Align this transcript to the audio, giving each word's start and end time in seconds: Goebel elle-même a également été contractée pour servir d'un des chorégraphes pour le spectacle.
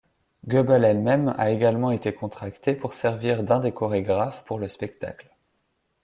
Goebel 0.47 0.83
elle-même 0.83 1.35
a 1.37 1.51
également 1.51 1.91
été 1.91 2.11
contractée 2.11 2.73
pour 2.73 2.93
servir 2.93 3.43
d'un 3.43 3.59
des 3.59 3.71
chorégraphes 3.71 4.43
pour 4.45 4.57
le 4.57 4.67
spectacle. 4.67 5.29